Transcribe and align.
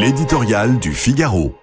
L'éditorial 0.00 0.78
du 0.78 0.92
Figaro. 0.94 1.58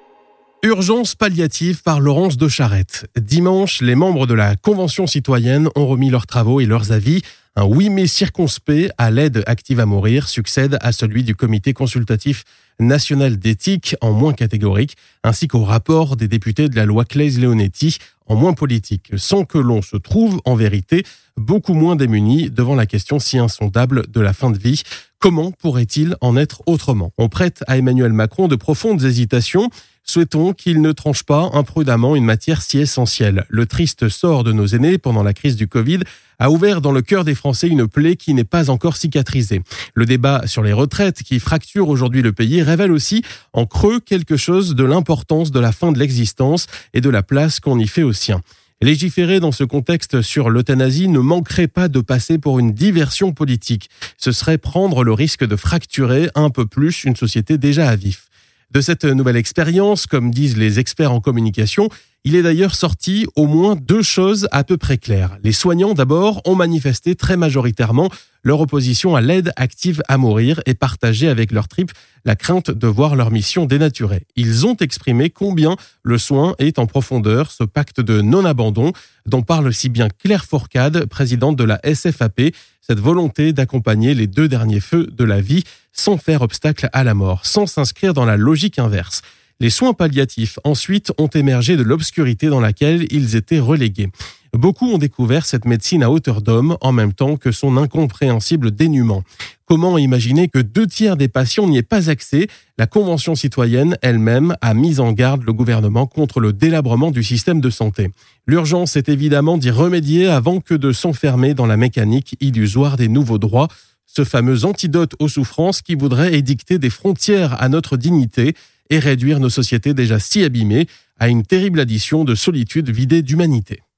Urgence 0.61 1.15
palliative 1.15 1.83
par 1.83 2.01
Laurence 2.01 2.35
de 2.35 2.49
Charette. 2.49 3.07
Dimanche, 3.17 3.81
les 3.81 3.95
membres 3.95 4.27
de 4.27 4.33
la 4.33 4.57
Convention 4.57 5.07
citoyenne 5.07 5.69
ont 5.77 5.87
remis 5.87 6.09
leurs 6.09 6.27
travaux 6.27 6.59
et 6.59 6.65
leurs 6.65 6.91
avis. 6.91 7.21
Un 7.55 7.63
oui 7.63 7.89
mais 7.89 8.07
circonspect 8.07 8.91
à 8.97 9.09
l'aide 9.09 9.45
active 9.47 9.79
à 9.79 9.85
mourir 9.85 10.27
succède 10.27 10.77
à 10.81 10.91
celui 10.91 11.23
du 11.23 11.33
comité 11.33 11.71
consultatif 11.71 12.43
national 12.79 13.37
d'éthique 13.37 13.95
en 14.01 14.11
moins 14.11 14.33
catégorique, 14.33 14.97
ainsi 15.23 15.47
qu'au 15.47 15.63
rapport 15.63 16.15
des 16.15 16.27
députés 16.27 16.69
de 16.69 16.75
la 16.75 16.85
loi 16.85 17.05
Claes-Leonetti 17.05 17.97
en 18.27 18.35
moins 18.35 18.53
politique, 18.53 19.11
sans 19.17 19.45
que 19.45 19.57
l'on 19.57 19.81
se 19.81 19.97
trouve 19.97 20.41
en 20.45 20.55
vérité 20.55 21.03
beaucoup 21.37 21.73
moins 21.73 21.95
démuni 21.95 22.49
devant 22.49 22.75
la 22.75 22.85
question 22.85 23.19
si 23.19 23.37
insondable 23.37 24.05
de 24.09 24.21
la 24.21 24.33
fin 24.33 24.51
de 24.51 24.57
vie. 24.57 24.83
Comment 25.19 25.51
pourrait-il 25.51 26.15
en 26.21 26.37
être 26.37 26.61
autrement? 26.65 27.11
On 27.17 27.29
prête 27.29 27.63
à 27.67 27.77
Emmanuel 27.77 28.13
Macron 28.13 28.47
de 28.47 28.55
profondes 28.55 29.03
hésitations. 29.03 29.69
Souhaitons 30.03 30.53
qu'il 30.53 30.81
ne 30.81 30.91
tranche 30.91 31.23
pas 31.23 31.49
imprudemment 31.53 32.15
une 32.15 32.25
matière 32.25 32.61
si 32.61 32.77
essentielle. 32.77 33.45
Le 33.49 33.65
triste 33.65 34.07
sort 34.07 34.43
de 34.43 34.51
nos 34.51 34.67
aînés 34.67 34.99
pendant 34.99 35.23
la 35.23 35.33
crise 35.33 35.55
du 35.55 35.67
Covid 35.67 36.01
a 36.37 36.51
ouvert 36.51 36.79
dans 36.79 36.91
le 36.91 37.01
cœur 37.01 37.23
des 37.23 37.33
Français 37.33 37.67
une 37.67 37.87
plaie 37.87 38.15
qui 38.15 38.35
n'est 38.35 38.43
pas 38.43 38.69
encore 38.69 38.97
cicatrisée. 38.97 39.63
Le 39.95 40.05
débat 40.05 40.43
sur 40.45 40.61
les 40.61 40.73
retraites 40.73 41.23
qui 41.23 41.39
fracture 41.39 41.89
aujourd'hui 41.89 42.21
le 42.21 42.33
pays 42.33 42.61
révèle 42.65 42.91
aussi 42.91 43.23
en 43.53 43.65
creux 43.65 43.99
quelque 43.99 44.35
chose 44.37 44.75
de 44.75 44.83
l'importance 44.83 45.51
de 45.51 45.59
la 45.59 45.71
fin 45.71 45.91
de 45.91 45.99
l'existence 45.99 46.67
et 46.93 47.01
de 47.01 47.09
la 47.09 47.23
place 47.23 47.59
qu'on 47.59 47.79
y 47.79 47.87
fait 47.87 48.03
au 48.03 48.13
sien. 48.13 48.41
Légiférer 48.81 49.39
dans 49.39 49.53
ce 49.53 49.63
contexte 49.63 50.21
sur 50.21 50.49
l'euthanasie 50.49 51.07
ne 51.07 51.19
manquerait 51.19 51.69
pas 51.69 51.87
de 51.87 52.01
passer 52.01 52.37
pour 52.37 52.59
une 52.59 52.73
diversion 52.73 53.31
politique. 53.31 53.89
Ce 54.17 54.33
serait 54.33 54.57
prendre 54.57 55.03
le 55.03 55.13
risque 55.13 55.45
de 55.45 55.55
fracturer 55.55 56.29
un 56.35 56.49
peu 56.49 56.65
plus 56.65 57.05
une 57.05 57.15
société 57.15 57.57
déjà 57.57 57.87
à 57.89 57.95
vif. 57.95 58.27
De 58.71 58.81
cette 58.81 59.05
nouvelle 59.05 59.37
expérience, 59.37 60.07
comme 60.07 60.31
disent 60.31 60.57
les 60.57 60.79
experts 60.79 61.13
en 61.13 61.21
communication, 61.21 61.87
il 62.25 62.35
est 62.35 62.41
d'ailleurs 62.41 62.73
sorti 62.73 63.27
au 63.35 63.45
moins 63.45 63.75
deux 63.75 64.01
choses 64.01 64.47
à 64.51 64.63
peu 64.63 64.77
près 64.77 64.97
claires. 64.97 65.37
Les 65.43 65.51
soignants, 65.53 65.93
d'abord, 65.93 66.41
ont 66.45 66.55
manifesté 66.55 67.15
très 67.15 67.37
majoritairement 67.37 68.09
leur 68.43 68.59
opposition 68.61 69.15
à 69.15 69.21
l'aide 69.21 69.53
active 69.55 70.01
à 70.07 70.17
mourir 70.17 70.59
et 70.65 70.73
partagé 70.73 71.29
avec 71.29 71.51
leur 71.51 71.67
tripes 71.67 71.91
la 72.25 72.35
crainte 72.35 72.71
de 72.71 72.87
voir 72.87 73.15
leur 73.15 73.29
mission 73.29 73.65
dénaturée. 73.65 74.25
Ils 74.35 74.65
ont 74.65 74.75
exprimé 74.75 75.29
combien 75.29 75.75
le 76.01 76.17
soin 76.17 76.55
est 76.57 76.79
en 76.79 76.87
profondeur, 76.87 77.51
ce 77.51 77.63
pacte 77.63 78.01
de 78.01 78.21
non-abandon 78.21 78.91
dont 79.27 79.43
parle 79.43 79.71
si 79.71 79.89
bien 79.89 80.09
Claire 80.09 80.45
Fourcade, 80.45 81.05
présidente 81.05 81.55
de 81.55 81.63
la 81.63 81.79
SFAP, 81.83 82.53
cette 82.81 82.99
volonté 82.99 83.53
d'accompagner 83.53 84.15
les 84.15 84.27
deux 84.27 84.47
derniers 84.47 84.79
feux 84.79 85.07
de 85.11 85.23
la 85.23 85.41
vie 85.41 85.63
sans 85.93 86.17
faire 86.17 86.41
obstacle 86.41 86.89
à 86.91 87.03
la 87.03 87.13
mort, 87.13 87.45
sans 87.45 87.67
s'inscrire 87.67 88.15
dans 88.15 88.25
la 88.25 88.35
logique 88.37 88.79
inverse. 88.79 89.21
Les 89.61 89.69
soins 89.69 89.93
palliatifs, 89.93 90.59
ensuite, 90.65 91.13
ont 91.17 91.27
émergé 91.27 91.77
de 91.77 91.83
l'obscurité 91.83 92.47
dans 92.47 92.59
laquelle 92.59 93.07
ils 93.09 93.37
étaient 93.37 93.59
relégués. 93.59 94.09
Beaucoup 94.51 94.89
ont 94.91 94.97
découvert 94.97 95.45
cette 95.45 95.63
médecine 95.65 96.03
à 96.03 96.11
hauteur 96.11 96.41
d'homme 96.41 96.77
en 96.81 96.91
même 96.91 97.13
temps 97.13 97.37
que 97.37 97.51
son 97.53 97.77
incompréhensible 97.77 98.71
dénuement. 98.71 99.23
Comment 99.65 99.97
imaginer 99.97 100.49
que 100.49 100.59
deux 100.59 100.87
tiers 100.87 101.15
des 101.15 101.29
patients 101.29 101.67
n'y 101.67 101.77
aient 101.77 101.83
pas 101.83 102.09
accès? 102.09 102.47
La 102.77 102.85
Convention 102.85 103.35
citoyenne 103.35 103.97
elle-même 104.01 104.57
a 104.59 104.73
mis 104.73 104.99
en 104.99 105.13
garde 105.13 105.43
le 105.43 105.53
gouvernement 105.53 106.05
contre 106.05 106.41
le 106.41 106.51
délabrement 106.51 107.11
du 107.11 107.23
système 107.23 107.61
de 107.61 107.69
santé. 107.69 108.11
L'urgence 108.47 108.97
est 108.97 109.07
évidemment 109.07 109.57
d'y 109.57 109.71
remédier 109.71 110.27
avant 110.27 110.59
que 110.59 110.73
de 110.73 110.91
s'enfermer 110.91 111.53
dans 111.53 111.65
la 111.65 111.77
mécanique 111.77 112.35
illusoire 112.41 112.97
des 112.97 113.07
nouveaux 113.07 113.39
droits, 113.39 113.69
ce 114.05 114.23
fameux 114.23 114.65
antidote 114.65 115.13
aux 115.19 115.29
souffrances 115.29 115.81
qui 115.81 115.95
voudrait 115.95 116.35
édicter 116.35 116.77
des 116.77 116.89
frontières 116.89 117.61
à 117.61 117.69
notre 117.69 117.97
dignité 117.97 118.53
et 118.89 118.99
réduire 118.99 119.39
nos 119.39 119.49
sociétés 119.49 119.93
déjà 119.93 120.19
si 120.19 120.43
abîmées 120.43 120.87
à 121.19 121.27
une 121.27 121.43
terrible 121.43 121.79
addition 121.79 122.23
de 122.23 122.35
solitude 122.35 122.89
vidée 122.89 123.21
d'humanité. 123.21 123.81